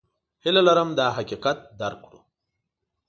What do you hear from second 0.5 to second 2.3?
لرم دا حقیقت درک کړو.